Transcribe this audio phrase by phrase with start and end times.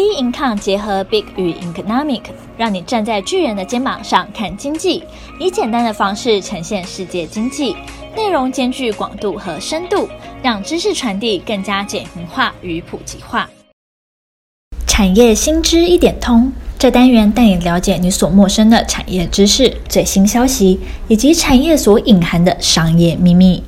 [0.00, 2.22] B Income 结合 Big 与 Economic，
[2.56, 5.04] 让你站在巨人的肩膀上看经济，
[5.38, 7.76] 以简单的方式呈现世界经济，
[8.16, 10.08] 内容兼具广度和深度，
[10.42, 13.50] 让知识传递更加简明化与普及化。
[14.86, 23.62] 产业新知一点通，这单元带你了解你所陌生的产业知识、最新消息，以及产业所隐含的商业秘密。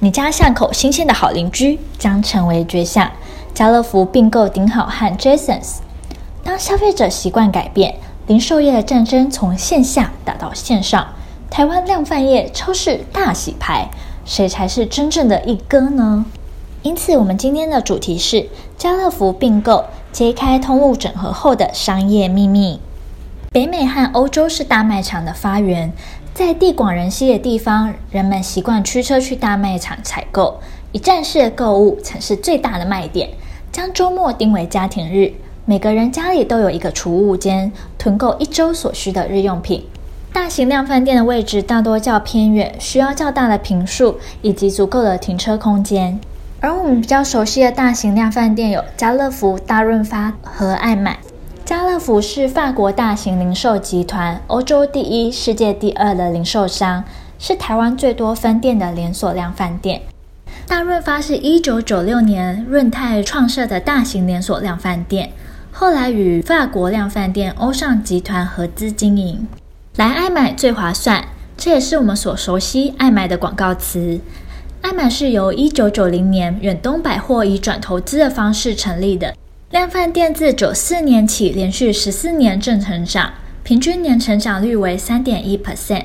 [0.00, 3.08] 你家巷口新鲜的好邻居将成为绝响。
[3.54, 5.78] 家乐福并购顶好和 Jasons。
[6.42, 7.96] 当消费者习惯改变，
[8.26, 11.06] 零售业的战争从线下打到线上，
[11.50, 13.88] 台湾量贩业超市大洗牌，
[14.24, 16.24] 谁才是真正的一哥呢？
[16.82, 22.80] 因此，我们今天的主题是家乐福并购揭开通路整合后的商业秘密。
[23.52, 25.92] 北美和欧洲是大卖场的发源，
[26.32, 30.58] 在地广人稀的地方，人们习惯驱车去大卖场采购，
[30.90, 33.28] 一站式的购物曾是最大的卖点。
[33.72, 35.32] 将周末定为家庭日，
[35.64, 39.82] 每个人家里都有一个储物间，囤购一周所需的日用品。
[40.30, 46.20] 大型量贩店的位置大多较偏远，需要较大的坪数以及足够的停车空间。
[46.60, 51.18] 而我们比较熟悉的大型量贩店有家乐福、大润发和爱买。
[51.64, 57.02] 家乐福是法国大型零售集团，欧洲第一、世界第二的零售商，
[57.38, 60.02] 是台湾最多分店的连锁量贩店。
[60.72, 65.30] 大润发是一九九六年润泰创设的大型连锁量贩店，
[65.70, 69.46] 后来与法国量贩店欧尚集团合资经营。
[69.96, 71.26] 来爱买最划算，
[71.58, 74.18] 这也是我们所熟悉爱买的广告词。
[74.80, 79.34] 爱买是由一九九零年远东百货以转投资的方式成立的，
[79.68, 86.04] 量贩店自九四年起连续十四年正成长，平均年成长率为三点一 percent。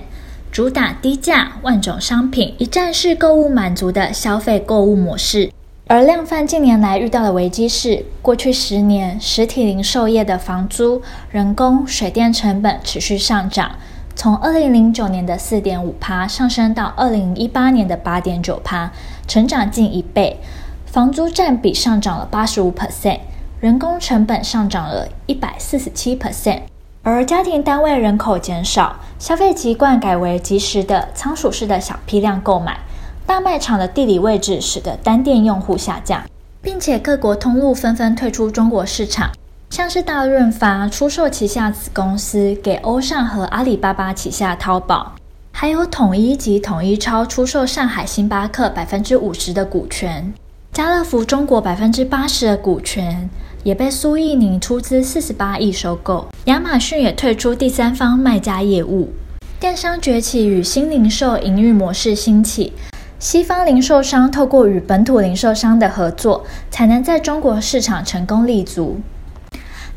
[0.51, 5.51] 主打低价、万种商品、一站式购物满足的消费购物模式。
[5.87, 13.71] 而量贩近年来遇到的危机是，过去十年实体零售业的房租、人工、水电成本持续上涨，
[14.15, 18.91] 从二零零九年的四点五趴上升到二零一八年的八点九趴，
[19.27, 20.37] 成长近一倍。
[20.85, 23.19] 房租占比上涨了八十五 percent，
[23.61, 26.61] 人工成本上涨了一百四十七 percent。
[27.03, 32.79] 而家庭单位人口减少，消费习惯改为即时的仓鼠式的小批量购买。
[33.25, 36.23] 大卖场的地理位置使得单店用户下降，
[36.61, 39.29] 并且各国通路纷纷退出中国市场，
[39.69, 45.13] 像是大润发出售旗下子公司给欧尚和阿里巴巴旗下淘宝，
[45.51, 50.33] 还有统一及统一超出售上海星巴克百分之五十的股权，
[50.71, 53.29] 家乐福中国百分之八十的股权。
[53.67, 59.11] 也被苏奕宁出资四十八亿收购，亚马逊也退出第三方卖家业务，
[59.59, 62.71] 电商崛起与新零售营运模式兴起，
[63.19, 69.01] 西方零售商透过与本土零售商的合作，才能在中国市场成功立足。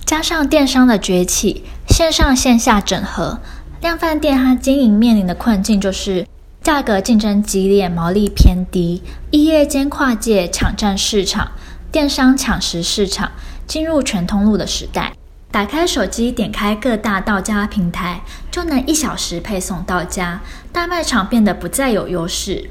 [0.05, 3.39] 加上电商的崛起，线上线下整合，
[3.81, 6.27] 量贩店它经营面临的困境就是
[6.61, 11.53] 价格竞争激烈，毛利偏低，异业间跨界抢占市场，
[11.93, 13.31] 电商抢食市场。
[13.71, 15.13] 进入全通路的时代，
[15.53, 18.21] 打开手机，点开各大到家平台，
[18.51, 20.41] 就能一小时配送到家。
[20.73, 22.69] 大卖场变得不再有优势，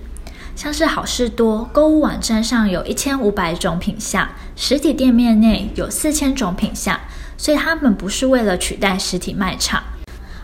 [0.58, 4.28] 像是好事多购物网站上有一千五百种品项，
[4.58, 7.00] 实体店面内有四千种品项，
[7.38, 9.82] 所以他们不是为了取代实体卖场。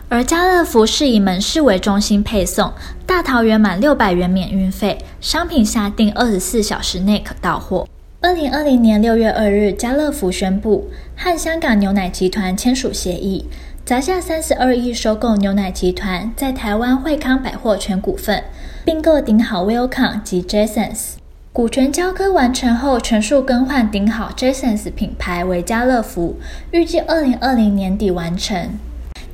[0.08, 2.72] 而家乐福是以门市为中心配送，
[3.04, 7.86] 大桃园满六百元免运费，商品下订二十四小时内可到货。
[8.26, 13.46] 二零二零年六月二日，家乐福宣布和香港牛奶集团签署协议，
[13.84, 18.42] 砸下三十二亿收购牛奶集团在台湾惠康百货全股份，
[18.84, 21.12] 并购顶好 w i l c o m 及 Jasons。
[21.52, 26.34] 股权交割完成后，全数更换顶好 Jasons 品牌为家乐福，
[26.72, 28.70] 预计二零二零年底完成。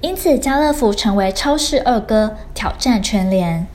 [0.03, 3.67] 因此，家乐福成为超市二哥，挑战全联。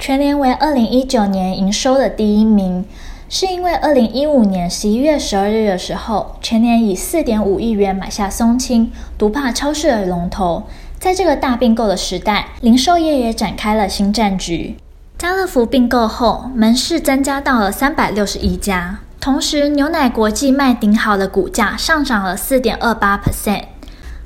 [0.00, 2.86] 全联为二零一九年营收的第一名。
[3.30, 10.62] 是因为二零一五年十一月十二日的时候，全年以四点五亿元买下松青，独霸超市的龙头。
[10.98, 14.76] 在这个大并购的时代，零售业也展开了新战局。
[15.18, 23.64] 家乐福并购后，门市增加到了三百六十一家，同时牛奶国际卖顶好的股价上涨了四点二八 percent。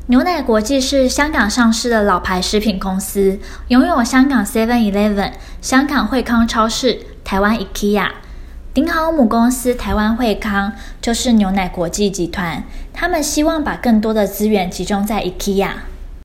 [0.07, 8.09] 牛奶国际是香港上市的老牌食品公司，拥有香港 Seven Eleven、香港惠康超市、台湾 IKEA。
[8.75, 10.73] 顶好母公司台湾惠康
[11.03, 15.73] 就是牛奶国际集团，他们希望把更多的资源集中在 IKEA，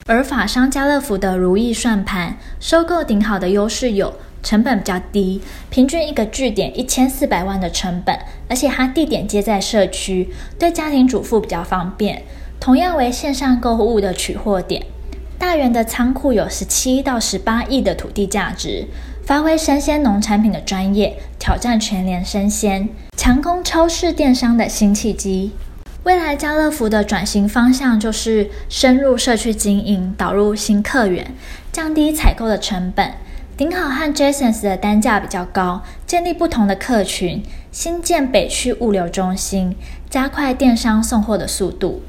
[0.05, 8.17] 而法商家乐福的如意算盘收购顶好的优势有成本比较低，平均一个据点一千四百万的成本，
[8.47, 12.23] 而且它地点接在社区，对家庭主妇比较方便。
[12.61, 14.85] 同样为线上购物的取货点，
[15.37, 18.87] 大园的仓库有十七到十八亿的土地价值，
[19.27, 22.87] 发挥生鲜农产品的专业，挑战全联生鲜，
[23.17, 25.51] 强攻超市电商的新契机。
[26.03, 31.33] 未来家乐福的转型方向就是深入社区经营，导入新客源，
[31.73, 33.15] 降低采购的成本。
[33.57, 39.75] 顶好和 Jasons 的单价比较高，建立不同的客群，新建北区物流中心，
[40.09, 42.01] 加快电商送货的速度。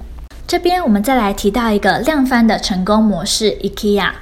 [0.46, 4.12] 这边我们再来提到一个量贩的成功模式，IKEA。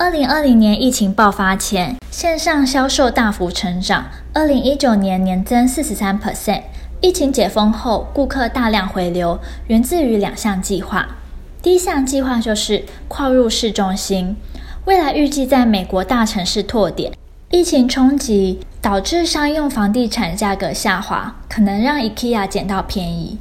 [0.00, 6.62] 二零二零年疫情爆发前，线上销售大幅成长，二零一九年年增四十三 percent。
[7.00, 11.16] 疫情解封后，顾客大量回流，源自于两项计划。
[11.60, 14.36] 第一项计划就是跨入市中心，
[14.84, 17.12] 未来预计在美国大城市拓点。
[17.50, 23.38] 疫情冲击导致商用房地产价格下滑，可能让 IKEA 捡到便宜。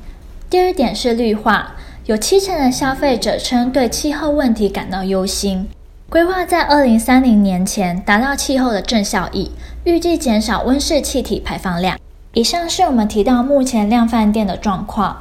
[0.50, 1.76] 第二点是绿化。
[2.08, 5.68] 有七成的消费者称对气候问题感到忧心，
[6.10, 9.52] 规划在二零三零年前达到气候的正效益，
[9.84, 12.00] 预计减少温室气体排放量。
[12.34, 15.18] 以上是我们提到目前量贩店的状况。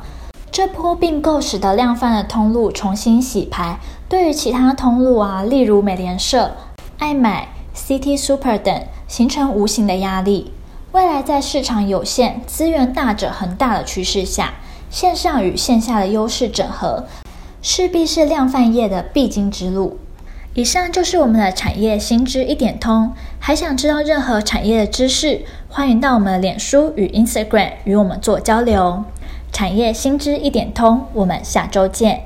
[0.52, 6.52] 这波并购使得量贩的通路重新洗牌，对于其他通路啊，例如美联社、
[6.98, 10.52] 爱买、City Super 等，形成无形的压力。
[10.92, 14.54] 未来在市场有限、资源大者恒大的趋势下，
[14.88, 17.06] 线上与线下的优势整合，
[17.60, 19.98] 势必是量贩业的必经之路。
[20.56, 23.12] 以上就是我们的产业新知一点通。
[23.38, 29.04] 还想知道任何产业的知识，欢迎到我们的脸书与 Instagram 与我们做交流。
[29.52, 32.25] 产业新知一点通，我们下周见。